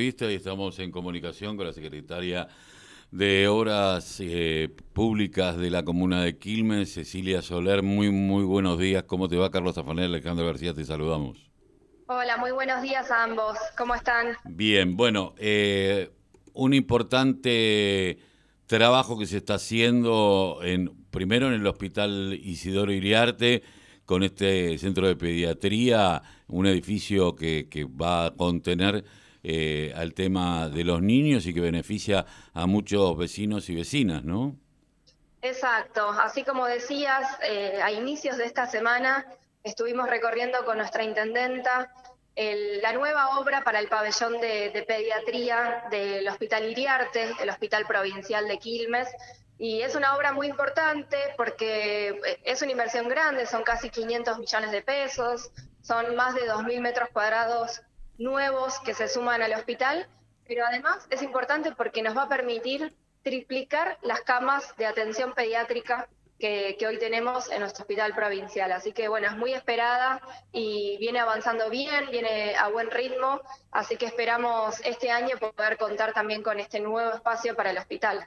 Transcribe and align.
y 0.00 0.14
estamos 0.26 0.78
en 0.78 0.92
comunicación 0.92 1.56
con 1.56 1.66
la 1.66 1.72
secretaria 1.72 2.46
de 3.10 3.48
Obras 3.48 4.18
eh, 4.20 4.72
Públicas 4.92 5.56
de 5.56 5.70
la 5.70 5.84
Comuna 5.84 6.22
de 6.22 6.38
Quilmes, 6.38 6.92
Cecilia 6.92 7.42
Soler. 7.42 7.82
Muy, 7.82 8.12
muy 8.12 8.44
buenos 8.44 8.78
días. 8.78 9.02
¿Cómo 9.08 9.28
te 9.28 9.34
va, 9.34 9.50
Carlos 9.50 9.74
Zafanel? 9.74 10.04
Alejandro 10.04 10.46
García, 10.46 10.72
te 10.72 10.84
saludamos. 10.84 11.50
Hola, 12.06 12.36
muy 12.36 12.52
buenos 12.52 12.80
días 12.80 13.10
a 13.10 13.24
ambos. 13.24 13.58
¿Cómo 13.76 13.92
están? 13.96 14.36
Bien, 14.44 14.96
bueno, 14.96 15.34
eh, 15.36 16.12
un 16.52 16.74
importante 16.74 18.20
trabajo 18.66 19.18
que 19.18 19.26
se 19.26 19.38
está 19.38 19.54
haciendo 19.54 20.60
en, 20.62 20.92
primero 21.10 21.48
en 21.48 21.54
el 21.54 21.66
Hospital 21.66 22.38
Isidoro 22.40 22.92
Iriarte, 22.92 23.64
con 24.04 24.22
este 24.22 24.78
centro 24.78 25.08
de 25.08 25.16
pediatría, 25.16 26.22
un 26.46 26.66
edificio 26.66 27.34
que, 27.34 27.66
que 27.68 27.82
va 27.82 28.26
a 28.26 28.30
contener 28.30 29.04
eh, 29.42 29.92
al 29.96 30.14
tema 30.14 30.68
de 30.68 30.84
los 30.84 31.02
niños 31.02 31.46
y 31.46 31.54
que 31.54 31.60
beneficia 31.60 32.26
a 32.54 32.66
muchos 32.66 33.16
vecinos 33.16 33.68
y 33.68 33.74
vecinas, 33.74 34.24
¿no? 34.24 34.56
Exacto, 35.42 36.10
así 36.10 36.42
como 36.42 36.66
decías, 36.66 37.26
eh, 37.42 37.80
a 37.82 37.92
inicios 37.92 38.36
de 38.36 38.44
esta 38.44 38.66
semana 38.66 39.26
estuvimos 39.62 40.08
recorriendo 40.08 40.64
con 40.64 40.78
nuestra 40.78 41.04
intendenta 41.04 41.92
la 42.82 42.92
nueva 42.92 43.40
obra 43.40 43.64
para 43.64 43.80
el 43.80 43.88
pabellón 43.88 44.40
de, 44.40 44.70
de, 44.70 44.82
pediatría 44.84 45.82
del 45.90 46.28
Hospital 46.28 46.70
Iriarte, 46.70 47.32
el 47.40 47.50
Hospital 47.50 47.84
Provincial 47.84 48.46
de 48.46 48.58
Quilmes. 48.58 49.08
Y 49.58 49.82
es 49.82 49.96
una 49.96 50.16
obra 50.16 50.32
muy 50.32 50.46
importante 50.46 51.16
porque 51.36 52.10
eh, 52.10 52.40
es 52.44 52.62
una 52.62 52.70
inversión 52.70 53.08
grande, 53.08 53.44
son 53.44 53.64
casi 53.64 53.90
500 53.90 54.38
millones 54.38 54.70
de 54.70 54.82
pesos, 54.82 55.50
son 55.82 56.14
más 56.14 56.36
de 56.36 56.42
2.000 56.42 56.80
metros 56.80 57.08
cuadrados 57.12 57.82
nuevos 58.18 58.78
que 58.80 58.94
se 58.94 59.08
suman 59.08 59.42
al 59.42 59.52
hospital, 59.52 60.06
pero 60.46 60.66
además 60.66 61.06
es 61.10 61.22
importante 61.22 61.72
porque 61.72 62.02
nos 62.02 62.16
va 62.16 62.24
a 62.24 62.28
permitir 62.28 62.92
triplicar 63.22 63.98
las 64.02 64.20
camas 64.22 64.74
de 64.76 64.86
atención 64.86 65.34
pediátrica 65.34 66.08
que, 66.38 66.76
hoy 66.86 66.98
tenemos 66.98 67.50
en 67.50 67.60
nuestro 67.60 67.82
hospital 67.82 68.14
provincial. 68.14 68.70
Así 68.72 68.92
que 68.92 69.08
bueno, 69.08 69.26
es 69.26 69.36
muy 69.36 69.52
esperada 69.52 70.20
y 70.52 70.96
viene 70.98 71.18
avanzando 71.18 71.68
bien, 71.68 72.04
viene 72.10 72.54
a 72.54 72.68
buen 72.68 72.90
ritmo, 72.90 73.40
así 73.72 73.96
que 73.96 74.06
esperamos 74.06 74.80
este 74.84 75.10
año 75.10 75.36
poder 75.38 75.76
contar 75.76 76.12
también 76.12 76.42
con 76.42 76.60
este 76.60 76.80
nuevo 76.80 77.12
espacio 77.12 77.56
para 77.56 77.70
el 77.70 77.78
hospital. 77.78 78.20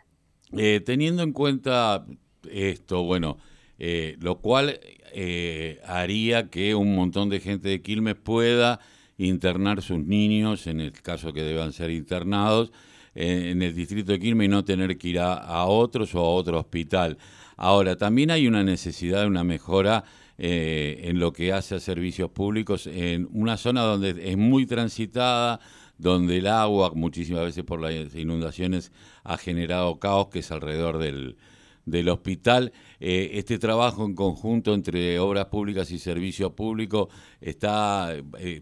Eh, 0.57 0.81
teniendo 0.85 1.23
en 1.23 1.31
cuenta 1.31 2.05
esto, 2.49 3.03
bueno, 3.03 3.37
eh, 3.79 4.17
lo 4.19 4.39
cual 4.39 4.79
eh, 5.13 5.79
haría 5.85 6.49
que 6.49 6.75
un 6.75 6.95
montón 6.95 7.29
de 7.29 7.39
gente 7.39 7.69
de 7.69 7.81
Quilmes 7.81 8.15
pueda 8.15 8.79
internar 9.27 9.81
sus 9.81 9.99
niños, 9.99 10.67
en 10.67 10.81
el 10.81 10.91
caso 10.91 11.33
que 11.33 11.43
deban 11.43 11.73
ser 11.73 11.91
internados, 11.91 12.71
eh, 13.13 13.51
en 13.51 13.61
el 13.61 13.75
distrito 13.75 14.11
de 14.11 14.19
Quilmes 14.19 14.45
y 14.45 14.49
no 14.49 14.63
tener 14.63 14.97
que 14.97 15.09
ir 15.09 15.19
a, 15.19 15.65
otros 15.65 16.15
o 16.15 16.19
a 16.19 16.29
otro 16.29 16.59
hospital. 16.59 17.17
Ahora, 17.57 17.95
también 17.95 18.31
hay 18.31 18.47
una 18.47 18.63
necesidad 18.63 19.21
de 19.21 19.27
una 19.27 19.43
mejora 19.43 20.03
eh, 20.37 21.01
en 21.03 21.19
lo 21.19 21.33
que 21.33 21.53
hace 21.53 21.75
a 21.75 21.79
servicios 21.79 22.31
públicos 22.31 22.87
en 22.87 23.27
una 23.31 23.57
zona 23.57 23.81
donde 23.81 24.31
es 24.31 24.37
muy 24.37 24.65
transitada, 24.65 25.59
donde 25.97 26.37
el 26.37 26.47
agua, 26.47 26.91
muchísimas 26.95 27.43
veces 27.43 27.63
por 27.63 27.79
las 27.79 28.15
inundaciones, 28.15 28.91
ha 29.23 29.37
generado 29.37 29.99
caos, 29.99 30.29
que 30.29 30.39
es 30.39 30.51
alrededor 30.51 30.97
del, 30.97 31.37
del 31.85 32.09
hospital. 32.09 32.71
Eh, 32.99 33.31
este 33.33 33.59
trabajo 33.59 34.05
en 34.05 34.15
conjunto 34.15 34.73
entre 34.73 35.19
obras 35.19 35.45
públicas 35.45 35.89
y 35.91 35.99
servicio 35.99 36.55
público 36.55 37.09
está 37.39 38.13
eh, 38.39 38.61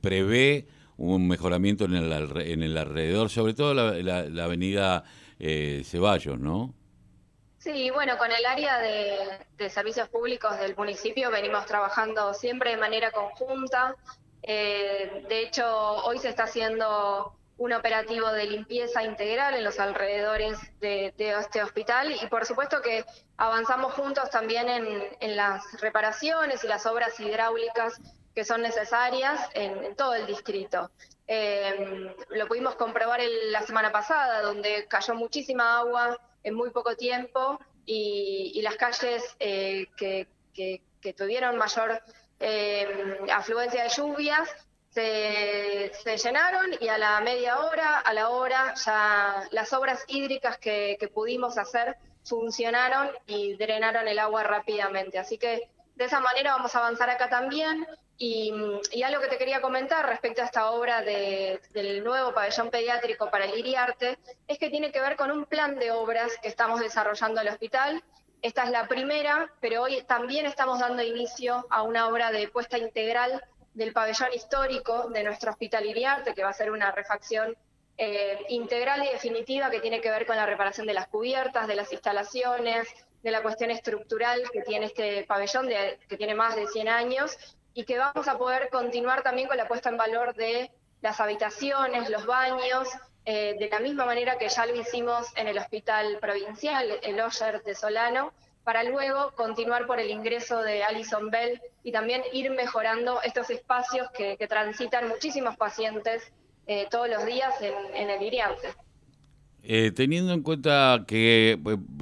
prevé 0.00 0.66
un 0.96 1.26
mejoramiento 1.26 1.86
en 1.86 1.94
el, 1.94 2.40
en 2.40 2.62
el 2.62 2.76
alrededor, 2.76 3.30
sobre 3.30 3.54
todo 3.54 3.72
la, 3.74 4.44
avenida 4.44 5.04
eh, 5.38 5.82
Ceballos, 5.84 6.38
¿no? 6.38 6.74
Sí, 7.58 7.90
bueno, 7.90 8.16
con 8.16 8.30
el 8.30 8.44
área 8.46 8.78
de, 8.78 9.70
servicios 9.70 10.08
públicos 10.08 10.58
del 10.58 10.76
municipio 10.76 11.30
venimos 11.30 11.66
trabajando 11.66 12.32
siempre 12.34 12.70
de 12.70 12.76
manera 12.78 13.10
conjunta. 13.10 13.96
de 14.42 15.42
hecho, 15.42 15.66
hoy 16.04 16.18
se 16.18 16.30
está 16.30 16.44
haciendo 16.44 17.39
un 17.60 17.74
operativo 17.74 18.32
de 18.32 18.46
limpieza 18.46 19.04
integral 19.04 19.54
en 19.54 19.64
los 19.64 19.78
alrededores 19.78 20.58
de, 20.80 21.12
este 21.18 21.62
hospital 21.62 22.10
y 22.10 22.26
por 22.28 22.46
supuesto 22.46 22.80
que 22.80 23.04
avanzamos 23.36 23.92
juntos 23.92 24.30
también 24.30 24.66
en, 24.66 25.36
las 25.36 25.78
reparaciones 25.78 26.64
y 26.64 26.68
las 26.68 26.86
obras 26.86 27.20
hidráulicas 27.20 28.00
que 28.34 28.46
son 28.46 28.62
necesarias 28.62 29.38
en, 29.52 29.94
todo 29.94 30.14
el 30.14 30.26
distrito. 30.26 30.90
Eh, 31.26 32.16
lo 32.30 32.48
pudimos 32.48 32.76
comprobar 32.76 33.20
la 33.50 33.60
semana 33.60 33.92
pasada, 33.92 34.40
donde 34.40 34.86
cayó 34.88 35.14
muchísima 35.14 35.80
agua 35.80 36.18
en 36.42 36.54
muy 36.54 36.70
poco 36.70 36.96
tiempo 36.96 37.60
y, 37.84 38.58
las 38.62 38.76
calles 38.76 39.36
eh, 39.38 39.86
que, 39.98 40.28
tuvieron 41.14 41.58
mayor 41.58 42.02
eh, 42.38 43.18
afluencia 43.30 43.82
de 43.82 43.90
lluvias 43.90 44.48
se, 44.90 46.16
llenaron 46.16 46.66
y 46.80 46.88
a 46.88 46.98
la 46.98 47.20
media 47.20 47.60
hora, 47.60 48.00
a 48.00 48.12
la 48.12 48.30
hora, 48.30 48.74
ya 48.74 49.44
las 49.52 49.72
obras 49.72 50.04
hídricas 50.08 50.58
que, 50.58 50.98
pudimos 51.14 51.58
hacer 51.58 51.96
funcionaron 52.24 53.10
y 53.26 53.56
drenaron 53.56 54.06
el 54.06 54.18
agua 54.18 54.42
rápidamente. 54.42 55.18
Así 55.18 55.38
que 55.38 55.70
de 55.94 56.04
esa 56.04 56.20
manera 56.20 56.52
vamos 56.54 56.74
a 56.74 56.80
avanzar 56.80 57.08
acá 57.10 57.28
también. 57.28 57.86
Y, 58.18 58.52
algo 59.02 59.22
que 59.22 59.28
te 59.28 59.38
quería 59.38 59.62
comentar 59.62 60.06
respecto 60.06 60.42
a 60.42 60.44
esta 60.44 60.72
obra 60.72 61.00
del 61.00 62.04
nuevo 62.04 62.34
pabellón 62.34 62.68
pediátrico 62.68 63.30
para 63.30 63.46
el 63.46 63.58
Iriarte 63.58 64.18
es 64.46 64.58
que 64.58 64.68
tiene 64.68 64.92
que 64.92 65.00
ver 65.00 65.16
con 65.16 65.30
un 65.30 65.46
plan 65.46 65.78
de 65.78 65.90
obras 65.90 66.30
que 66.42 66.48
estamos 66.48 66.80
desarrollando 66.80 67.40
al 67.40 67.48
hospital. 67.48 68.02
Esta 68.42 68.64
es 68.64 68.70
la 68.70 68.88
primera, 68.88 69.52
pero 69.60 69.82
hoy 69.82 70.02
también 70.02 70.46
estamos 70.46 70.80
dando 70.80 71.02
inicio 71.02 71.66
a 71.70 71.82
una 71.82 72.08
obra 72.08 72.30
de 72.30 72.48
puesta 72.48 72.76
integral 72.76 73.42
del 73.74 73.92
pabellón 73.92 74.32
histórico 74.34 75.08
de 75.10 75.24
nuestro 75.24 75.50
hospital 75.50 75.86
Iriarte, 75.86 76.34
que 76.34 76.42
va 76.42 76.50
a 76.50 76.54
ser 76.54 76.70
una 76.70 76.90
refacción 76.92 77.56
eh, 77.96 78.38
integral 78.48 79.04
y 79.04 79.12
definitiva 79.12 79.70
que 79.70 79.80
tiene 79.80 80.00
que 80.00 80.10
ver 80.10 80.26
con 80.26 80.36
la 80.36 80.46
reparación 80.46 80.86
de 80.86 80.94
las 80.94 81.08
cubiertas, 81.08 81.66
de 81.66 81.76
las 81.76 81.92
instalaciones, 81.92 82.88
de 83.22 83.30
la 83.30 83.42
cuestión 83.42 83.70
estructural 83.70 84.42
que 84.50 84.62
tiene 84.62 84.86
este 84.86 85.24
pabellón, 85.24 85.68
que 86.08 86.16
tiene 86.16 86.34
más 86.34 86.56
de 86.56 86.66
100 86.66 86.88
años, 86.88 87.36
y 87.74 87.84
que 87.84 87.98
vamos 87.98 88.26
a 88.26 88.38
poder 88.38 88.68
continuar 88.70 89.22
también 89.22 89.48
con 89.48 89.56
la 89.56 89.68
puesta 89.68 89.90
en 89.90 89.96
valor 89.96 90.34
de 90.34 90.70
las 91.02 91.20
habitaciones, 91.20 92.10
los 92.10 92.26
baños, 92.26 92.88
eh, 93.24 93.54
de 93.58 93.68
la 93.68 93.80
misma 93.80 94.06
manera 94.06 94.38
que 94.38 94.48
ya 94.48 94.66
lo 94.66 94.74
hicimos 94.74 95.28
en 95.36 95.46
el 95.46 95.58
hospital 95.58 96.18
provincial, 96.20 96.98
el 97.02 97.20
Oyer 97.20 97.62
de 97.62 97.74
Solano, 97.74 98.32
para 98.64 98.82
luego 98.82 99.32
continuar 99.32 99.86
por 99.86 100.00
el 100.00 100.10
ingreso 100.10 100.62
de 100.62 100.82
Alison 100.82 101.30
Bell 101.30 101.60
y 101.82 101.92
también 101.92 102.22
ir 102.32 102.50
mejorando 102.50 103.22
estos 103.22 103.50
espacios 103.50 104.08
que, 104.16 104.36
transitan 104.48 105.08
muchísimos 105.08 105.56
pacientes 105.56 106.32
eh, 106.66 106.86
todos 106.90 107.08
los 107.08 107.24
días 107.24 107.54
en, 107.94 108.10
el 108.10 108.22
Iriarte. 108.22 108.68
Eh, 109.62 109.92
teniendo 109.94 110.32
en 110.32 110.42
cuenta 110.42 111.04
que 111.06 111.58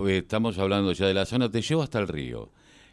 estamos 0.09 0.59
hablando 0.59 0.93
ya 0.93 1.07
de 1.07 1.15
la 1.15 1.27
zona, 1.27 1.51
te 1.51 1.63
llevo 1.63 1.83
hasta 1.83 1.99
el 1.99 2.09
río. 2.09 2.51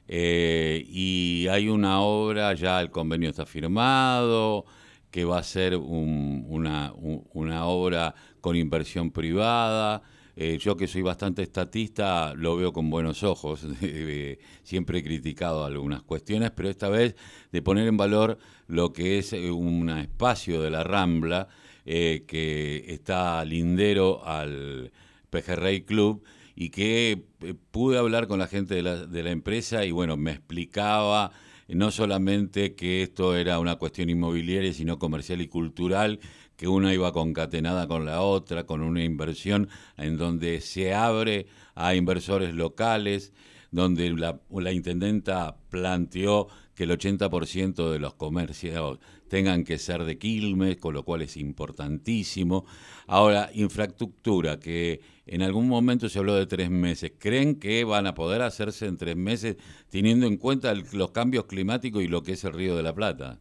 Eh, 0.07 0.83
y 0.87 1.47
hay 1.49 1.67
una 1.67 2.01
obra, 2.01 2.53
ya 2.53 2.79
el 2.81 2.91
convenio 2.91 3.29
está 3.29 3.45
firmado, 3.45 4.65
que 5.09 5.25
va 5.25 5.39
a 5.39 5.43
ser 5.43 5.75
una, 5.75 6.93
una 6.95 7.65
obra 7.65 8.13
con 8.41 8.55
inversión 8.55 9.11
privada. 9.11 10.03
Eh, 10.37 10.57
yo 10.59 10.75
que 10.75 10.87
soy 10.87 11.01
bastante 11.01 11.43
estatista 11.43 12.33
lo 12.33 12.57
veo 12.57 12.73
con 12.73 12.89
buenos 12.89 13.23
ojos, 13.23 13.65
siempre 14.63 14.99
he 14.99 15.03
criticado 15.03 15.63
algunas 15.63 16.03
cuestiones, 16.03 16.51
pero 16.51 16.69
esta 16.69 16.89
vez 16.89 17.15
de 17.53 17.61
poner 17.61 17.87
en 17.87 17.95
valor 17.95 18.37
lo 18.67 18.91
que 18.91 19.17
es 19.17 19.31
eh, 19.31 19.49
un 19.49 19.89
espacio 19.89 20.61
de 20.61 20.71
la 20.71 20.83
Rambla 20.83 21.47
eh, 21.85 22.25
que 22.27 22.83
está 22.87 23.45
lindero 23.45 24.25
al 24.25 24.91
Pejerrey 25.29 25.83
Club 25.83 26.23
y 26.53 26.69
que 26.69 27.23
pude 27.71 27.97
hablar 27.97 28.27
con 28.27 28.39
la 28.39 28.47
gente 28.47 28.75
de 28.75 28.81
la, 28.81 29.05
de 29.05 29.23
la 29.23 29.31
empresa 29.31 29.85
y 29.85 29.91
bueno, 29.91 30.17
me 30.17 30.31
explicaba 30.31 31.31
no 31.67 31.91
solamente 31.91 32.75
que 32.75 33.01
esto 33.01 33.35
era 33.35 33.59
una 33.59 33.77
cuestión 33.77 34.09
inmobiliaria, 34.09 34.73
sino 34.73 34.99
comercial 34.99 35.41
y 35.41 35.47
cultural, 35.47 36.19
que 36.55 36.67
una 36.67 36.93
iba 36.93 37.11
concatenada 37.11 37.87
con 37.87 38.05
la 38.05 38.21
otra, 38.21 38.65
con 38.65 38.81
una 38.81 39.03
inversión 39.03 39.69
en 39.97 40.17
donde 40.17 40.61
se 40.61 40.93
abre 40.93 41.47
a 41.73 41.95
inversores 41.95 42.53
locales, 42.53 43.33
donde 43.71 44.09
la, 44.11 44.71
intendenta 44.71 45.57
planteó 45.69 46.47
que 46.75 46.83
el 46.83 46.91
80% 46.91 47.91
de 47.91 47.99
los 47.99 48.13
comercios 48.13 48.99
tengan 49.27 49.63
que 49.63 49.77
ser 49.77 50.03
de 50.05 50.17
Quilmes, 50.17 50.77
con 50.77 50.93
lo 50.93 51.03
cual 51.03 51.23
es 51.23 51.35
importantísimo. 51.35 52.65
Ahora, 53.07 53.49
infraestructura, 53.53 54.59
que 54.59 55.01
en 55.27 55.41
algún 55.41 55.67
momento 55.67 56.07
se 56.07 56.19
habló 56.19 56.35
de 56.35 56.45
tres 56.45 56.69
meses, 56.69 57.13
¿creen 57.19 57.59
que 57.59 57.83
van 57.83 58.05
a 58.07 58.13
poder 58.13 58.41
hacerse 58.41 58.85
en 58.85 58.97
tres 58.97 59.15
meses 59.15 59.57
teniendo 59.89 60.27
en 60.27 60.37
cuenta 60.37 60.73
los 60.73 61.11
cambios 61.11 61.45
climáticos 61.45 62.03
y 62.03 62.07
lo 62.07 62.21
que 62.21 62.33
es 62.33 62.43
el 62.43 62.53
Río 62.53 62.75
de 62.75 62.83
la 62.83 62.93
Plata? 62.93 63.39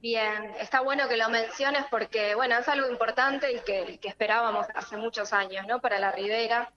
Bien, 0.00 0.52
está 0.60 0.80
bueno 0.80 1.08
que 1.08 1.16
lo 1.16 1.28
menciones 1.28 1.84
porque, 1.90 2.34
bueno, 2.34 2.58
es 2.58 2.68
algo 2.68 2.88
importante 2.88 3.52
y 3.52 3.60
que, 3.60 3.98
esperábamos 4.08 4.66
hace 4.74 4.96
muchos 4.96 5.32
años, 5.32 5.66
¿no? 5.66 5.80
Para 5.80 5.98
la 5.98 6.12
Ribera. 6.12 6.72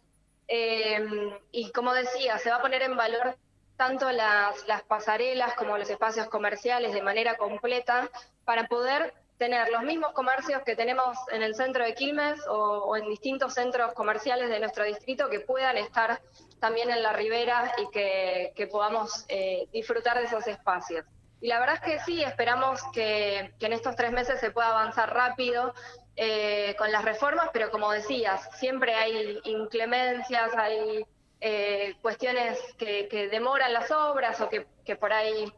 Em, 0.48 1.32
y 1.52 1.72
como 1.72 1.94
decía, 1.94 2.38
se 2.40 2.50
va 2.50 2.56
a 2.58 2.62
poner 2.62 2.82
en 2.82 2.96
valor 2.96 3.38
tanto 3.76 4.12
las 4.12 4.84
pasarelas 4.88 5.54
como 5.54 5.78
los 5.78 5.90
espacios 5.90 6.28
comerciales 6.28 6.92
de 6.92 7.02
manera 7.02 7.38
completa 7.38 8.10
para 8.46 8.68
poder 8.68 9.14
tener 9.40 9.70
los 9.70 9.84
mismos 9.84 10.12
comercios 10.12 10.62
que 10.64 10.76
tenemos 10.76 11.18
en 11.32 11.42
el 11.42 11.56
centro 11.56 11.84
de 11.84 11.96
Quilmes 11.96 12.40
o, 12.50 12.96
en 12.98 13.08
distintos 13.10 13.54
centros 13.54 13.94
comerciales 13.94 14.50
de 14.50 14.60
nuestro 14.60 14.84
distrito 14.84 15.30
que 15.30 15.40
puedan 15.40 15.78
estar 15.78 16.22
también 16.60 16.92
en 16.92 17.02
la 17.02 17.14
ribera 17.14 17.72
y 17.78 17.90
que, 17.90 18.68
podamos 18.70 19.26
eh, 19.30 19.68
disfrutar 19.72 20.20
de 20.20 20.26
esos 20.26 20.46
espacios. 20.46 21.06
Y 21.40 21.48
la 21.48 21.60
verdad 21.62 21.76
es 21.76 21.82
que 21.82 22.00
sí, 22.02 22.22
esperamos 22.22 22.82
que, 22.92 23.54
en 23.60 23.74
estos 23.74 23.96
tres 23.96 24.12
meses 24.12 24.42
se 24.42 24.52
pueda 24.52 24.70
avanzar 24.72 25.14
rápido 25.14 25.74
eh, 26.18 26.76
con 26.78 26.92
las 26.92 27.06
reformas, 27.06 27.50
pero 27.54 27.72
como 27.72 27.92
decías, 27.92 28.46
siempre 28.60 28.94
hay 28.94 29.40
inclemencias, 29.46 30.54
hay 30.58 31.06
eh, 31.40 31.96
cuestiones 32.02 32.60
que, 32.78 33.30
demoran 33.32 33.72
las 33.72 33.90
obras 33.90 34.42
o 34.42 34.50
que, 34.50 34.96
por 34.98 35.14
ahí 35.14 35.50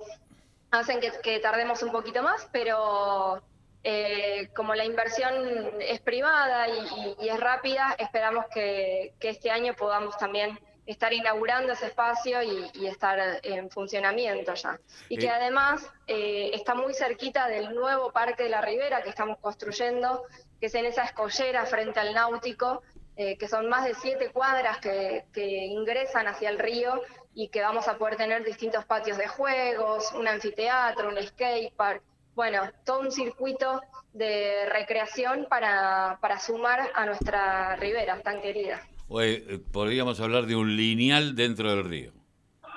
hacen 0.70 1.00
que, 1.24 1.40
tardemos 1.40 1.82
un 1.82 1.92
poquito 1.92 2.22
más, 2.22 2.48
pero 2.52 3.42
eh, 3.84 4.50
como 4.56 4.76
la 4.76 4.86
inversión 4.86 5.34
es 5.80 6.00
privada 6.02 6.68
y, 6.68 7.28
es 7.28 7.40
rápida, 7.40 7.96
esperamos 7.98 8.46
que, 8.54 9.14
este 9.20 9.50
año 9.50 9.74
podamos 9.76 10.18
también 10.18 10.60
estar 10.86 11.14
inaugurando 11.14 11.74
ese 11.74 11.88
espacio 11.88 12.44
y, 12.44 12.86
estar 12.86 13.40
en 13.44 13.70
funcionamiento 13.70 14.54
ya. 14.54 14.80
Y 15.10 15.18
que 15.18 15.30
además 15.30 15.90
eh, 16.08 16.52
está 16.54 16.76
muy 16.76 16.94
cerquita 16.94 17.48
del 17.48 17.74
nuevo 17.74 18.12
Parque 18.12 18.44
de 18.44 18.50
la 18.50 18.62
Ribera 18.62 19.02
que 19.02 19.10
estamos 19.10 19.38
construyendo, 19.40 20.24
que 20.60 20.68
es 20.68 20.76
en 20.76 20.86
esa 20.86 21.04
escollera 21.04 21.66
frente 21.66 22.00
al 22.00 22.14
náutico, 22.14 22.84
eh, 23.18 23.38
que 23.38 23.48
son 23.48 23.68
más 23.68 23.86
de 23.86 23.94
siete 23.96 24.30
cuadras 24.32 24.78
que, 24.80 25.26
ingresan 25.36 26.28
hacia 26.28 26.50
el 26.50 26.60
río 26.60 27.02
y 27.34 27.50
que 27.50 27.62
vamos 27.62 27.88
a 27.88 27.98
poder 27.98 28.16
tener 28.16 28.44
distintos 28.44 28.86
patios 28.86 29.18
de 29.18 29.28
juegos, 29.28 30.12
un 30.14 30.28
anfiteatro, 30.28 31.10
un 31.10 31.22
skatepark, 31.22 32.02
bueno, 32.36 32.62
todo 32.86 33.02
un 33.02 33.12
circuito 33.12 33.82
de 34.14 34.66
recreación 34.70 35.48
para, 35.50 36.18
para 36.22 36.40
sumar 36.40 36.90
a 36.94 37.06
nuestra 37.06 37.76
ribera 37.76 38.22
tan 38.22 38.42
querida. 38.42 38.82
Eh, 39.20 39.60
podríamos 39.72 40.20
hablar 40.20 40.46
de 40.46 40.56
un 40.56 40.76
lineal 40.76 41.36
dentro 41.36 41.70
del 41.70 41.84
río. 41.84 42.14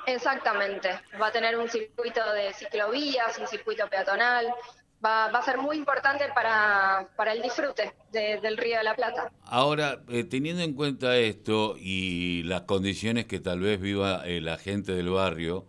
Exactamente, 0.07 0.91
va 1.21 1.29
a 1.29 1.33
tener 1.33 1.57
un 1.57 1.69
circuito 1.69 2.21
de 2.33 2.53
ciclovías, 2.53 3.39
un 3.39 3.47
circuito 3.47 3.89
peatonal, 3.89 4.53
va, 5.05 5.27
a 5.27 5.43
ser 5.43 5.59
muy 5.59 5.77
importante 5.77 6.25
para, 6.35 7.09
el 7.33 7.43
disfrute 7.43 7.95
del 8.13 8.57
Río 8.57 8.79
de 8.79 8.85
la 8.85 8.95
Plata. 8.95 9.31
Ahora, 9.43 10.03
eh, 10.09 10.25
teniendo 10.25 10.63
en 10.63 10.75
cuenta 10.75 11.17
esto 11.17 11.77
y 11.79 12.43
las 12.45 12.63
condiciones 12.63 13.27
que 13.27 13.41
tal 13.41 13.61
vez 13.61 13.81
viva 13.81 14.23
eh, 14.25 14.41
la 14.41 14.57
gente 14.57 14.93
del 14.93 15.11
barrio, 15.11 15.67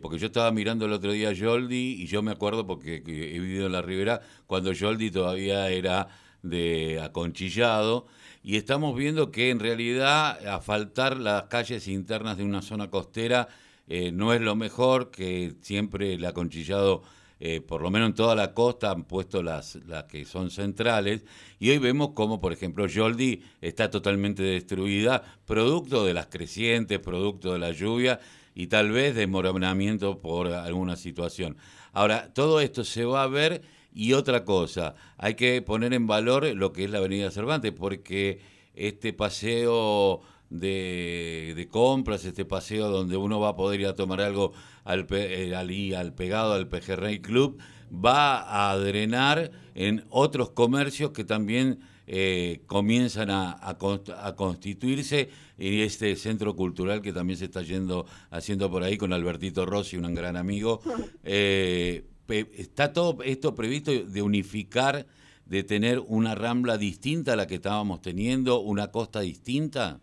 porque 0.00 0.18
yo 0.18 0.26
estaba 0.26 0.50
mirando 0.52 0.84
el 0.84 0.92
otro 0.92 1.12
día 1.12 1.30
a 1.30 1.32
Yoldi 1.32 2.02
y 2.02 2.06
yo 2.06 2.22
me 2.22 2.32
acuerdo 2.32 2.66
porque 2.66 2.96
he 2.96 3.38
vivido 3.38 3.66
en 3.66 3.72
la 3.72 3.82
Ribera 3.82 4.20
cuando 4.46 4.72
Yoldi 4.72 5.10
todavía 5.10 5.70
era 5.70 6.08
de 6.42 7.00
aconchillado 7.02 8.06
y 8.42 8.56
estamos 8.56 8.96
viendo 8.96 9.30
que 9.30 9.50
en 9.50 9.58
realidad 9.58 10.46
asfaltar 10.46 11.18
las 11.18 11.44
calles 11.44 11.88
internas 11.88 12.36
de 12.36 12.44
una 12.44 12.62
zona 12.62 12.90
costera 12.90 13.48
eh, 13.86 14.12
no 14.12 14.32
es 14.32 14.40
lo 14.40 14.54
mejor, 14.54 15.10
que 15.10 15.54
siempre 15.62 16.14
el 16.14 16.24
aconchillado 16.24 17.02
eh, 17.40 17.62
por 17.62 17.80
lo 17.80 17.90
menos 17.90 18.10
en 18.10 18.14
toda 18.14 18.34
la 18.34 18.52
costa 18.52 18.90
han 18.90 19.04
puesto 19.04 19.42
las, 19.42 19.76
las 19.86 20.04
que 20.04 20.26
son 20.26 20.50
centrales, 20.50 21.24
y 21.58 21.70
hoy 21.70 21.78
vemos 21.78 22.10
como, 22.14 22.38
por 22.38 22.52
ejemplo, 22.52 22.86
Yoldi 22.86 23.42
está 23.62 23.90
totalmente 23.90 24.42
destruida, 24.42 25.22
producto 25.46 26.04
de 26.04 26.12
las 26.12 26.26
crecientes, 26.26 26.98
producto 26.98 27.54
de 27.54 27.58
la 27.58 27.72
lluvia 27.72 28.20
y 28.54 28.66
tal 28.66 28.90
vez 28.90 29.14
desmoronamiento 29.14 30.20
por 30.20 30.48
alguna 30.48 30.96
situación. 30.96 31.56
Ahora, 31.92 32.32
todo 32.32 32.60
esto 32.60 32.84
se 32.84 33.04
va 33.04 33.22
a 33.22 33.28
ver 33.28 33.62
y 33.92 34.12
otra 34.12 34.44
cosa, 34.44 34.94
hay 35.18 35.34
que 35.34 35.60
poner 35.62 35.92
en 35.94 36.06
valor 36.06 36.44
lo 36.54 36.72
que 36.72 36.84
es 36.84 36.90
la 36.90 36.98
Avenida 36.98 37.30
Cervantes, 37.30 37.72
porque 37.72 38.40
este 38.74 39.12
paseo 39.12 40.20
de, 40.48 41.68
compras, 41.70 42.24
este 42.24 42.44
paseo 42.44 42.88
donde 42.88 43.16
uno 43.16 43.40
va 43.40 43.50
a 43.50 43.56
poder 43.56 43.80
ir 43.80 43.86
a 43.86 43.94
tomar 43.94 44.20
algo 44.20 44.52
al, 44.84 45.06
eh, 45.10 45.54
al, 45.96 46.14
pegado 46.14 46.54
al 46.54 46.68
Pejerrey 46.68 47.20
Club, 47.20 47.58
va 47.92 48.70
a 48.70 48.76
drenar 48.78 49.50
en 49.74 50.04
otros 50.10 50.50
comercios 50.50 51.10
que 51.10 51.24
también 51.24 51.80
eh, 52.12 52.62
comienzan 52.66 53.30
a, 53.30 53.56
a, 53.62 54.34
constituirse 54.34 55.30
en 55.56 55.74
este 55.74 56.16
centro 56.16 56.56
cultural 56.56 57.02
que 57.02 57.12
también 57.12 57.38
se 57.38 57.44
está 57.44 57.62
yendo 57.62 58.04
haciendo 58.32 58.68
por 58.68 58.82
ahí 58.82 58.98
con 58.98 59.12
Albertito 59.12 59.64
Rossi, 59.64 59.96
un 59.96 60.12
gran 60.12 60.36
amigo. 60.36 60.80
Eh, 61.22 62.04
¿Está 62.28 62.92
todo 62.92 63.22
esto 63.22 63.54
previsto 63.54 63.92
de 63.92 64.22
unificar, 64.22 65.06
de 65.44 65.62
tener 65.62 66.00
una 66.00 66.34
rambla 66.34 66.78
distinta 66.78 67.34
a 67.34 67.36
la 67.36 67.46
que 67.46 67.56
estábamos 67.56 68.00
teniendo, 68.00 68.60
una 68.60 68.90
costa 68.90 69.20
distinta? 69.20 70.00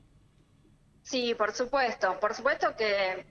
Sí, 1.03 1.33
por 1.35 1.53
supuesto. 1.53 2.17
Por 2.19 2.33
supuesto 2.33 2.75
que 2.77 3.25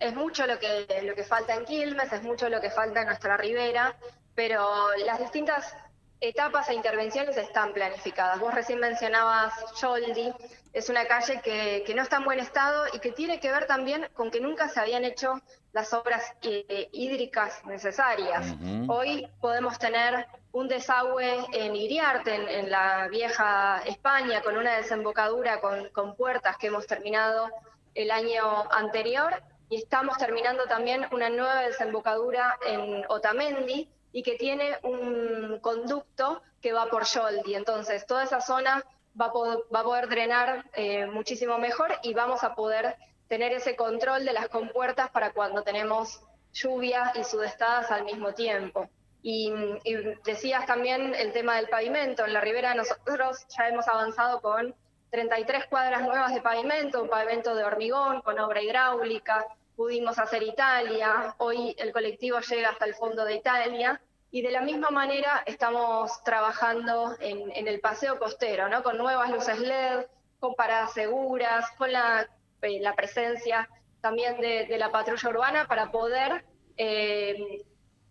es 0.00 0.14
mucho 0.14 0.46
lo 0.46 0.58
que, 0.58 0.86
lo 1.04 1.14
que 1.14 1.24
falta 1.24 1.54
en 1.54 1.64
Quilmes, 1.64 2.12
es 2.12 2.22
mucho 2.22 2.48
lo 2.48 2.60
que 2.60 2.70
falta 2.70 3.00
en 3.00 3.06
nuestra 3.06 3.36
ribera, 3.36 3.96
pero 4.34 4.66
las 5.06 5.18
distintas 5.18 5.74
etapas 6.20 6.68
e 6.68 6.74
intervenciones 6.74 7.36
están 7.36 7.72
planificadas. 7.72 8.40
Vos 8.40 8.54
recién 8.54 8.80
mencionabas 8.80 9.52
Choldi, 9.74 10.32
es 10.72 10.88
una 10.88 11.06
calle 11.06 11.40
que, 11.42 11.92
no 11.94 12.02
está 12.02 12.16
en 12.18 12.24
buen 12.24 12.40
estado 12.40 12.84
y 12.92 12.98
que 12.98 13.12
tiene 13.12 13.40
que 13.40 13.50
ver 13.50 13.66
también 13.66 14.08
con 14.14 14.30
que 14.30 14.40
nunca 14.40 14.68
se 14.68 14.80
habían 14.80 15.04
hecho 15.04 15.40
las 15.72 15.92
obras 15.92 16.22
eh, 16.42 16.88
hídricas 16.92 17.64
necesarias. 17.66 18.54
Hoy 18.88 19.28
podemos 19.40 19.78
tener 19.78 20.26
un 20.52 20.68
desagüe 20.68 21.46
en 21.52 21.76
Iriarte, 21.76 22.58
en, 22.58 22.70
la 22.70 23.08
vieja 23.08 23.82
España, 23.86 24.42
con 24.42 24.56
una 24.56 24.76
desembocadura 24.76 25.60
con, 25.60 25.88
con 25.90 26.16
puertas 26.16 26.56
que 26.56 26.68
hemos 26.68 26.86
terminado 26.86 27.48
el 27.94 28.10
año 28.10 28.70
anterior 28.70 29.42
y 29.70 29.76
estamos 29.76 30.16
terminando 30.16 30.64
también 30.64 31.06
una 31.12 31.28
nueva 31.28 31.62
desembocadura 31.62 32.58
en 32.66 33.04
Otamendi 33.08 33.88
y 34.12 34.22
que 34.22 34.36
tiene 34.36 34.78
un 34.82 35.58
conducto 35.60 36.42
que 36.60 36.72
va 36.72 36.86
por 36.86 37.04
Yoldi. 37.04 37.54
Entonces, 37.54 38.06
toda 38.06 38.24
esa 38.24 38.40
zona 38.40 38.84
va 39.20 39.26
a 39.26 39.32
poder, 39.32 39.58
va 39.74 39.80
a 39.80 39.84
poder 39.84 40.08
drenar 40.08 40.64
eh, 40.74 41.06
muchísimo 41.06 41.58
mejor 41.58 41.92
y 42.02 42.14
vamos 42.14 42.44
a 42.44 42.54
poder 42.54 42.96
tener 43.28 43.52
ese 43.52 43.76
control 43.76 44.24
de 44.24 44.32
las 44.32 44.48
compuertas 44.48 45.10
para 45.10 45.32
cuando 45.32 45.62
tenemos 45.62 46.20
lluvias 46.52 47.14
y 47.16 47.24
sudestadas 47.24 47.90
al 47.90 48.04
mismo 48.04 48.32
tiempo. 48.32 48.88
Y, 49.22 49.52
y, 49.84 49.94
decías 50.24 50.64
también 50.66 51.14
el 51.14 51.32
tema 51.32 51.56
del 51.56 51.68
pavimento. 51.68 52.24
En 52.24 52.32
la 52.32 52.40
ribera 52.40 52.74
nosotros 52.74 53.44
ya 53.56 53.68
hemos 53.68 53.86
avanzado 53.88 54.40
con 54.40 54.74
33 55.10 55.66
cuadras 55.66 56.02
nuevas 56.02 56.32
de 56.32 56.40
pavimento, 56.40 57.02
un 57.02 57.08
pavimento 57.08 57.54
de 57.54 57.64
hormigón 57.64 58.20
con 58.22 58.38
obra 58.38 58.62
hidráulica, 58.62 59.46
pudimos 59.76 60.18
hacer 60.18 60.42
Italia, 60.42 61.34
hoy 61.38 61.74
el 61.78 61.92
colectivo 61.92 62.40
llega 62.40 62.70
hasta 62.70 62.84
el 62.84 62.94
fondo 62.94 63.24
de 63.24 63.36
Italia 63.36 64.00
y 64.30 64.42
de 64.42 64.50
la 64.50 64.60
misma 64.60 64.90
manera 64.90 65.42
estamos 65.46 66.22
trabajando 66.22 67.16
en, 67.20 67.66
el 67.66 67.80
paseo 67.80 68.18
costero, 68.18 68.68
¿no? 68.68 68.82
con 68.82 68.98
nuevas 68.98 69.30
luces 69.30 69.58
LED, 69.58 70.06
con 70.38 70.54
paradas 70.54 70.92
seguras, 70.92 71.70
con 71.78 71.92
la, 71.92 72.28
eh, 72.62 72.82
presencia 72.96 73.68
también 74.00 74.40
de, 74.40 74.76
la 74.78 74.90
patrulla 74.90 75.28
urbana 75.28 75.66
para 75.66 75.90
poder 75.90 76.44
eh, 76.76 77.64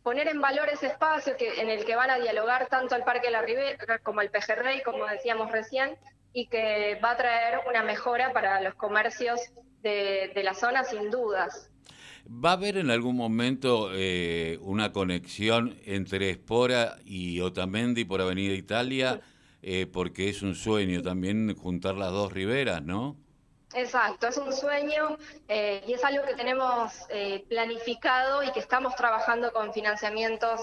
poner 0.03 0.27
en 0.27 0.41
valor 0.41 0.69
ese 0.69 0.88
espacio 0.88 1.36
en 1.39 1.69
el 1.69 1.86
que 1.86 1.95
van 1.95 2.09
a 2.09 2.17
dialogar 2.17 2.67
tanto 2.67 2.95
el 2.95 3.03
Parque 3.03 3.27
de 3.27 3.33
la 3.33 3.41
Ribera 3.41 4.00
como 4.00 4.21
el 4.21 4.29
Pejerrey, 4.29 4.81
como 4.81 5.05
decíamos 5.05 5.51
recién, 5.51 5.97
y 6.33 6.47
que 6.47 7.00
va 7.03 7.12
a 7.12 7.17
traer 7.17 7.59
una 7.67 7.83
mejora 7.83 8.31
para 8.31 8.62
los 8.62 8.75
comercios 8.75 9.39
de, 9.81 10.31
la 10.43 10.53
zona 10.53 10.83
sin 10.83 11.09
dudas. 11.09 11.69
¿Va 12.29 12.51
a 12.51 12.53
haber 12.53 12.77
en 12.77 12.91
algún 12.91 13.15
momento 13.15 13.89
eh, 13.93 14.60
una 14.62 14.91
conexión 14.91 15.79
entre 15.86 16.29
Espora 16.29 16.98
y 17.05 17.39
Otamendi 17.39 18.05
por 18.05 18.22
Avenida 18.22 18.53
Italia? 18.53 19.22
Eh, 19.62 19.86
porque 19.86 20.29
es 20.29 20.41
un 20.41 20.55
sueño 20.55 21.01
también 21.01 21.55
juntar 21.55 21.96
las 21.96 22.12
dos 22.12 22.31
riberas, 22.31 22.84
¿no? 22.84 23.15
Exacto, 23.74 24.27
es 24.27 24.38
un 24.38 24.53
sueño 24.53 25.17
eh, 25.48 25.84
y 25.88 25.93
es 25.93 26.03
algo 26.03 26.24
que 26.25 26.36
tenemos 26.36 26.93
planificado 27.50 28.43
y 28.43 28.51
que 28.51 28.60
estamos 28.60 28.96
trabajando 28.96 29.51
con 29.51 29.74
financiamientos 29.74 30.62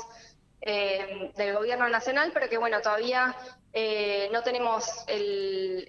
del 0.64 1.54
gobierno 1.54 1.90
nacional, 1.90 2.30
pero 2.32 2.48
que 2.48 2.56
bueno, 2.56 2.80
todavía 2.80 3.36
eh, 3.76 4.28
no 4.32 4.44
tenemos 4.44 4.84
el, 5.08 5.88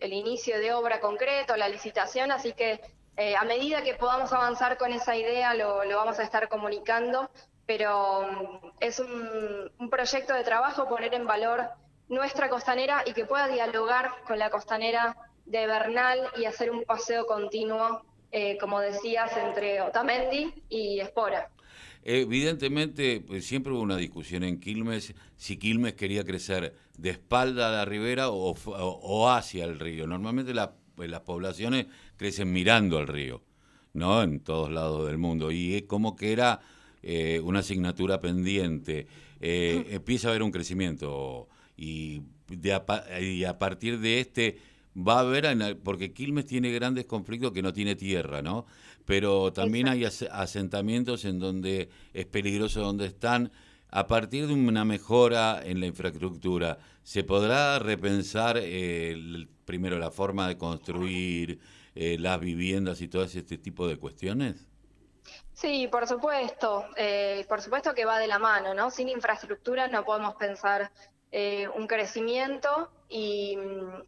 inicio 0.00 0.60
de 0.60 0.72
obra 0.72 1.00
concreto, 1.00 1.56
la 1.56 1.68
licitación, 1.68 2.30
así 2.30 2.52
que 2.52 2.80
eh, 3.16 3.36
a 3.36 3.44
medida 3.44 3.82
que 3.82 3.94
podamos 3.94 4.32
avanzar 4.32 4.76
con 4.76 4.92
esa 4.92 5.16
idea 5.16 5.54
lo, 5.54 5.78
vamos 5.96 6.18
a 6.18 6.22
estar 6.22 6.48
comunicando 6.48 7.30
pero 7.66 8.22
mm, 8.22 8.66
es 8.80 9.00
un, 9.00 9.88
proyecto 9.90 10.34
de 10.34 10.44
trabajo 10.44 10.88
poner 10.88 11.14
en 11.14 11.26
valor 11.26 11.64
nuestra 12.08 12.48
costanera 12.48 13.02
y 13.06 13.12
que 13.12 13.24
pueda 13.24 13.48
dialogar 13.48 14.10
con 14.26 14.38
la 14.38 14.50
costanera 14.50 15.16
de 15.44 15.66
Bernal 15.66 16.18
y 16.38 16.44
hacer 16.44 16.70
un 16.70 16.84
paseo 16.84 17.26
continuo, 17.26 18.04
eh, 18.30 18.56
como 18.58 18.80
decías, 18.80 19.32
entre 19.36 19.80
Otamendi 19.80 20.52
y 20.68 21.00
Espora. 21.00 21.50
Evidentemente, 22.08 23.20
pues, 23.26 23.44
siempre 23.46 23.72
hubo 23.72 23.80
una 23.80 23.96
discusión 23.96 24.44
en 24.44 24.60
Quilmes 24.60 25.12
si 25.36 25.56
Quilmes 25.56 25.94
quería 25.94 26.22
crecer 26.22 26.72
de 26.96 27.10
espalda 27.10 27.68
a 27.68 27.72
la 27.72 27.84
ribera 27.84 28.30
o, 28.30 29.28
hacia 29.28 29.64
el 29.64 29.80
río. 29.80 30.06
Normalmente 30.06 30.54
pues, 30.96 31.08
las 31.10 31.20
poblaciones 31.20 31.86
crecen 32.16 32.52
mirando 32.52 32.98
al 32.98 33.06
río, 33.06 33.42
¿no? 33.92 34.22
En 34.22 34.40
todos 34.40 34.70
lados 34.70 35.06
del 35.06 35.18
mundo. 35.18 35.52
Y 35.52 35.74
es 35.74 35.82
como 35.82 36.16
que 36.16 36.32
era 36.32 36.60
eh, 37.02 37.40
una 37.44 37.60
asignatura 37.60 38.20
pendiente. 38.20 39.06
Eh, 39.40 39.86
empieza 39.90 40.28
a 40.28 40.30
haber 40.30 40.42
un 40.42 40.50
crecimiento 40.50 41.48
y, 41.76 42.22
y 43.20 43.44
a 43.44 43.58
partir 43.58 44.00
de 44.00 44.20
este 44.20 44.58
va 44.96 45.18
a 45.18 45.20
haber, 45.20 45.78
porque 45.82 46.12
Quilmes 46.12 46.46
tiene 46.46 46.72
grandes 46.72 47.04
conflictos 47.04 47.52
que 47.52 47.62
no 47.62 47.72
tiene 47.72 47.96
tierra, 47.96 48.40
¿no? 48.42 48.66
Pero 49.04 49.52
también 49.52 49.88
hay 49.88 50.04
asentamientos 50.04 51.24
en 51.24 51.38
donde 51.38 51.90
es 52.12 52.26
peligroso 52.26 52.80
donde 52.80 53.06
están. 53.06 53.52
A 53.90 54.06
partir 54.06 54.46
de 54.46 54.54
una 54.54 54.84
mejora 54.84 55.60
en 55.64 55.80
la 55.80 55.86
infraestructura, 55.86 56.78
¿se 57.02 57.22
podrá 57.24 57.78
repensar 57.78 58.58
eh, 58.60 59.46
primero 59.64 59.98
la 59.98 60.10
forma 60.10 60.48
de 60.48 60.58
construir 60.58 61.60
eh, 61.94 62.16
las 62.18 62.40
viviendas 62.40 63.00
y 63.00 63.08
todo 63.08 63.22
este 63.22 63.58
tipo 63.58 63.86
de 63.86 63.96
cuestiones? 63.96 64.66
Sí, 65.52 65.88
por 65.90 66.06
supuesto. 66.06 66.84
Eh, 66.96 67.46
por 67.48 67.62
supuesto 67.62 67.94
que 67.94 68.04
va 68.04 68.18
de 68.18 68.26
la 68.26 68.38
mano, 68.38 68.74
¿no? 68.74 68.90
Sin 68.90 69.08
infraestructura 69.08 69.88
no 69.88 70.04
podemos 70.04 70.34
pensar 70.34 70.90
un 71.76 71.86
crecimiento 71.86 72.90
y, 73.10 73.58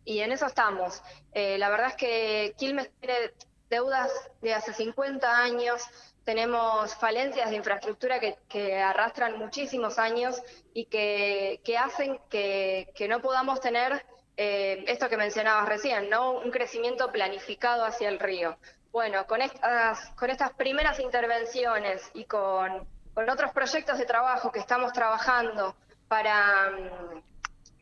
en 0.07 0.33
eso 0.33 0.47
estamos. 0.47 1.03
La 1.35 1.69
verdad 1.69 1.89
es 1.89 1.97
que 1.97 2.55
Quilmes 2.57 2.91
tiene 3.01 3.33
deudas 3.71 4.11
de 4.41 4.55
hace 4.55 4.73
50 4.73 5.39
años, 5.39 5.83
tenemos 6.25 6.95
falencias 6.97 7.51
de 7.51 7.57
infraestructura 7.57 8.21
que, 8.21 8.83
arrastran 8.83 9.39
muchísimos 9.39 9.99
años 9.99 10.43
y 10.75 10.87
que, 10.87 11.79
hacen 11.79 12.19
que, 12.29 13.07
no 13.09 13.21
podamos 13.21 13.61
tener 13.61 14.05
eh, 14.37 14.85
esto 14.87 15.09
que 15.09 15.17
mencionabas 15.17 15.69
recién, 15.69 16.11
¿no? 16.11 16.33
Un 16.33 16.51
crecimiento 16.51 17.11
planificado 17.11 17.85
hacia 17.85 18.09
el 18.09 18.21
río. 18.21 18.57
Bueno, 18.93 19.27
con 19.27 19.43
estas, 19.43 20.11
con 20.11 20.31
estas 20.31 20.53
primeras 20.53 21.01
intervenciones 21.01 22.11
y 22.15 22.25
con, 22.25 22.87
otros 23.15 23.51
proyectos 23.53 23.99
de 23.99 24.05
trabajo 24.07 24.53
que 24.53 24.61
estamos 24.61 24.93
trabajando 24.93 25.75
para, 26.07 26.71
mm, 26.71 27.23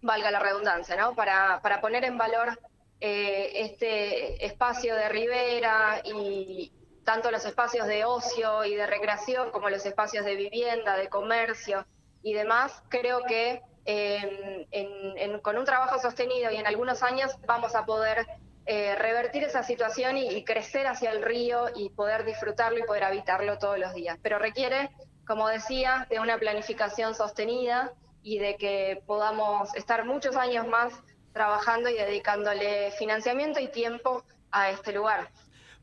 valga 0.03 0.31
la 0.31 0.39
redundancia, 0.39 0.97
¿no? 0.97 1.15
para 1.15 1.81
poner 1.81 2.05
en 2.05 2.17
valor 2.17 2.59
eh, 3.01 3.51
este 3.55 4.45
espacio 4.45 4.95
de 4.95 5.09
ribera 5.09 6.01
y 6.05 6.73
tanto 7.05 7.31
los 7.31 7.45
espacios 7.45 7.87
de 7.87 8.05
ocio 8.05 8.65
y 8.65 8.75
de 8.75 8.87
recreación 8.87 9.51
como 9.51 9.71
los 9.71 9.87
espacios 9.87 10.25
de 10.25 10.35
vivienda, 10.35 10.97
de 10.97 11.09
comercio 11.09 11.87
y 12.23 12.33
demás, 12.33 12.83
creo 12.89 13.23
que 13.29 13.63
em, 13.85 15.41
con 15.41 15.57
un 15.57 15.65
trabajo 15.65 16.01
sostenido 16.01 16.51
y 16.51 16.57
en 16.57 16.67
algunos 16.67 17.03
años 17.03 17.37
vamos 17.47 17.75
a 17.77 17.85
poder 17.85 18.27
eh, 18.65 18.97
revertir 18.97 19.45
esa 19.45 19.63
situación 19.63 20.17
y, 20.17 20.29
y, 20.29 20.43
crecer 20.43 20.89
hacia 20.89 21.13
el 21.13 21.23
río 21.23 21.67
y 21.77 21.91
poder 21.91 22.25
disfrutarlo 22.25 22.79
y 22.79 22.83
poder 22.83 23.05
habitarlo 23.05 23.59
todos 23.59 23.79
los 23.79 23.95
días. 23.95 24.19
Pero 24.23 24.41
requiere, 24.41 24.91
como 25.25 25.47
decía, 25.47 26.09
de 26.11 26.19
una 26.19 26.37
planificación 26.37 27.15
sostenida 27.15 27.93
y 28.25 28.41
de 28.41 28.57
que 28.57 29.01
podamos 29.07 29.73
estar 29.77 30.05
muchos 30.05 30.35
años 30.35 30.67
más 30.67 30.93
trabajando 31.37 31.91
y 31.91 31.93
dedicándole 31.93 32.93
financiamiento 32.99 33.61
y 33.61 33.69
tiempo 33.69 34.25
a 34.51 34.71
este 34.71 34.95
lugar. 34.95 35.31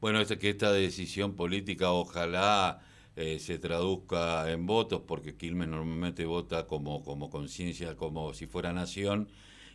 Bueno, 0.01 0.19
es 0.19 0.35
que 0.35 0.49
esta 0.49 0.71
decisión 0.71 1.35
política 1.35 1.91
ojalá 1.91 2.81
eh, 3.15 3.37
se 3.37 3.59
traduzca 3.59 4.49
en 4.49 4.65
votos, 4.65 5.03
porque 5.07 5.35
Quilmes 5.35 5.67
normalmente 5.67 6.25
vota 6.25 6.65
como, 6.65 7.03
como 7.03 7.29
conciencia, 7.29 7.95
como 7.95 8.33
si 8.33 8.47
fuera 8.47 8.73
nación, 8.73 9.29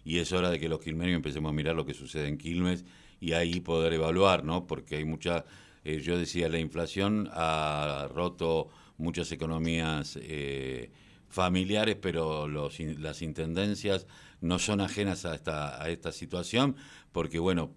y 0.04 0.18
es 0.18 0.32
hora 0.32 0.50
de 0.50 0.58
que 0.58 0.68
los 0.68 0.80
quilmenios 0.80 1.14
empecemos 1.14 1.50
a 1.50 1.52
mirar 1.52 1.76
lo 1.76 1.86
que 1.86 1.94
sucede 1.94 2.26
en 2.26 2.38
Quilmes 2.38 2.84
y 3.20 3.34
ahí 3.34 3.60
poder 3.60 3.92
evaluar, 3.92 4.42
¿no? 4.42 4.66
Porque 4.66 4.96
hay 4.96 5.04
mucha, 5.04 5.44
eh, 5.84 6.00
yo 6.00 6.18
decía, 6.18 6.48
la 6.48 6.58
inflación 6.58 7.30
ha 7.32 8.08
roto 8.12 8.68
muchas 8.96 9.30
economías. 9.30 10.18
Eh, 10.20 10.90
familiares, 11.28 11.96
pero 12.00 12.48
los, 12.48 12.78
las 12.80 13.22
intendencias 13.22 14.06
no 14.40 14.58
son 14.58 14.80
ajenas 14.80 15.24
a 15.24 15.34
esta, 15.34 15.82
a 15.82 15.88
esta 15.90 16.12
situación, 16.12 16.76
porque 17.12 17.38
bueno, 17.38 17.72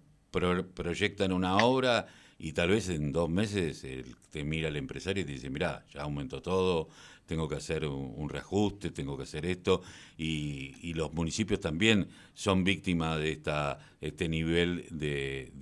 proyectan 0.74 1.32
una 1.32 1.58
obra 1.58 2.06
y 2.38 2.52
tal 2.52 2.70
vez 2.70 2.88
en 2.88 3.12
dos 3.12 3.28
meses 3.28 3.86
te 4.30 4.44
mira 4.44 4.68
el 4.68 4.76
empresario 4.76 5.22
y 5.22 5.26
te 5.26 5.32
dice, 5.32 5.50
mira, 5.50 5.84
ya 5.92 6.02
aumentó 6.02 6.40
todo, 6.40 6.88
tengo 7.26 7.48
que 7.48 7.54
hacer 7.54 7.86
un, 7.86 8.28
reajuste, 8.28 8.90
tengo 8.90 9.16
que 9.16 9.22
hacer 9.24 9.46
esto, 9.46 9.82
y, 10.16 10.74
y, 10.82 10.94
los 10.94 11.12
municipios 11.12 11.60
también 11.60 12.08
son 12.34 12.64
víctimas 12.64 13.18
de 13.18 13.32
esta, 13.32 13.78
este 14.00 14.28
nivel 14.28 14.86
de, 14.90 15.52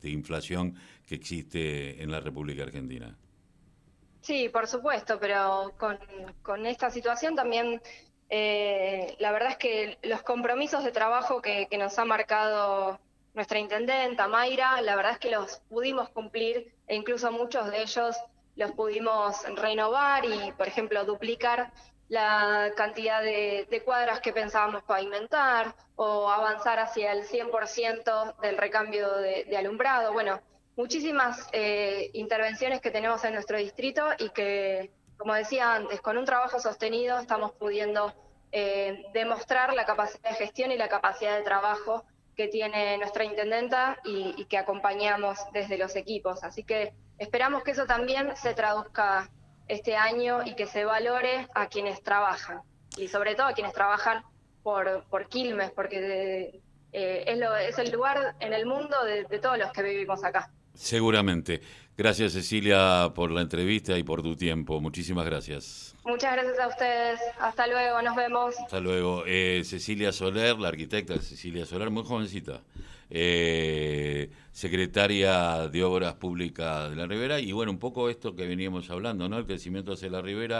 de 0.00 0.10
inflación 0.10 0.74
que 1.06 1.16
existe 1.16 2.02
en 2.02 2.10
la 2.10 2.20
República 2.20 2.62
Argentina. 2.62 3.14
Sí, 4.20 4.48
por 4.50 4.66
supuesto, 4.66 5.18
pero 5.18 5.72
con, 5.78 6.66
esta 6.66 6.90
situación 6.90 7.34
también 7.34 7.80
eh, 8.28 9.16
la 9.18 9.32
verdad 9.32 9.52
es 9.52 9.56
que 9.56 9.98
los 10.02 10.22
compromisos 10.22 10.84
de 10.84 10.92
trabajo 10.92 11.40
que, 11.40 11.66
nos 11.78 11.98
ha 11.98 12.04
marcado 12.04 13.00
nuestra 13.34 13.58
intendenta, 13.58 14.28
Mayra, 14.28 14.82
la 14.82 14.94
verdad 14.94 15.12
es 15.12 15.18
que 15.18 15.30
los 15.30 15.58
pudimos 15.68 16.10
cumplir 16.10 16.74
e 16.86 16.96
incluso 16.96 17.32
muchos 17.32 17.70
de 17.70 17.82
ellos 17.82 18.16
los 18.56 18.72
pudimos 18.72 19.42
renovar 19.56 20.24
y, 20.26 20.52
por 20.52 20.68
ejemplo, 20.68 21.04
duplicar 21.04 21.72
la 22.08 22.72
cantidad 22.76 23.22
de, 23.22 23.82
cuadras 23.84 24.20
que 24.20 24.32
pensábamos 24.32 24.82
pavimentar 24.82 25.74
o 25.96 26.28
avanzar 26.28 26.78
hacia 26.78 27.12
el 27.12 27.24
100% 27.26 28.36
del 28.40 28.58
recambio 28.58 29.16
de 29.16 29.56
alumbrado. 29.56 30.12
Bueno, 30.12 30.40
muchísimas 30.76 31.48
eh, 31.52 32.10
intervenciones 32.14 32.80
que 32.80 32.90
tenemos 32.90 33.24
en 33.24 33.34
nuestro 33.34 33.58
distrito 33.58 34.04
y 34.18 34.30
que, 34.30 34.90
como 35.16 35.34
decía 35.34 35.74
antes, 35.74 36.00
con 36.00 36.16
un 36.16 36.24
trabajo 36.24 36.58
sostenido 36.58 37.18
estamos 37.18 37.52
pudiendo 37.52 38.14
eh, 38.52 39.04
demostrar 39.12 39.74
la 39.74 39.84
capacidad 39.84 40.30
de 40.30 40.36
gestión 40.36 40.72
y 40.72 40.76
la 40.76 40.88
capacidad 40.88 41.36
de 41.36 41.42
trabajo 41.42 42.04
que 42.36 42.48
tiene 42.48 42.96
nuestra 42.98 43.24
intendenta 43.24 43.98
y, 44.04 44.44
que 44.46 44.56
acompañamos 44.58 45.38
desde 45.52 45.76
los 45.76 45.94
equipos. 45.94 46.42
Así 46.42 46.64
que 46.64 46.94
esperamos 47.18 47.62
que 47.62 47.72
eso 47.72 47.86
también 47.86 48.34
se 48.36 48.54
traduzca 48.54 49.28
este 49.68 49.94
año 49.94 50.42
y 50.44 50.54
que 50.54 50.66
se 50.66 50.84
valore 50.84 51.48
a 51.54 51.68
quienes 51.68 52.02
trabajan 52.02 52.62
y 52.96 53.08
sobre 53.08 53.34
todo 53.34 53.48
a 53.48 53.52
quienes 53.52 53.72
trabajan 53.72 54.24
por, 54.62 55.04
por 55.10 55.28
Quilmes, 55.28 55.70
porque 55.70 56.60
eh, 56.92 57.24
es, 57.26 57.38
lo, 57.38 57.54
es 57.56 57.78
el 57.78 57.92
lugar 57.92 58.34
en 58.40 58.52
el 58.52 58.66
mundo 58.66 58.96
de 59.04 59.38
todos 59.38 59.58
los 59.58 59.70
que 59.72 59.82
vivimos 59.82 60.24
acá. 60.24 60.50
Seguramente. 60.80 61.60
Gracias 61.96 62.32
Cecilia 62.32 63.12
por 63.14 63.30
la 63.30 63.42
entrevista 63.42 63.98
y 63.98 64.02
por 64.02 64.22
tu 64.22 64.34
tiempo. 64.34 64.80
Muchísimas 64.80 65.26
gracias. 65.26 65.94
Muchas 66.06 66.32
gracias 66.32 66.58
a 66.58 66.68
ustedes. 66.68 67.20
Hasta 67.38 67.66
luego, 67.66 68.00
nos 68.00 68.16
vemos. 68.16 68.54
Hasta 68.58 68.80
luego. 68.80 69.24
Eh, 69.26 69.60
Cecilia 69.64 70.10
Soler, 70.10 70.58
la 70.58 70.68
arquitecta 70.68 71.18
Cecilia 71.18 71.66
Soler, 71.66 71.90
muy 71.90 72.02
jovencita. 72.02 72.62
Eh, 73.10 74.30
secretaria 74.52 75.68
de 75.68 75.84
Obras 75.84 76.14
Públicas 76.14 76.88
de 76.88 76.96
la 76.96 77.06
Ribera. 77.06 77.40
Y 77.40 77.52
bueno, 77.52 77.72
un 77.72 77.78
poco 77.78 78.08
esto 78.08 78.34
que 78.34 78.46
veníamos 78.46 78.88
hablando, 78.88 79.28
¿no? 79.28 79.36
El 79.36 79.44
crecimiento 79.44 79.92
hacia 79.92 80.08
la 80.08 80.22
Ribera 80.22 80.58